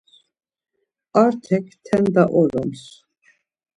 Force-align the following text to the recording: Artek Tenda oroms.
Artek 1.23 1.67
Tenda 1.85 2.23
oroms. 2.41 2.81